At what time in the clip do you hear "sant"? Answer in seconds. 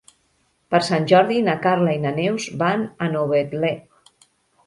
0.85-1.03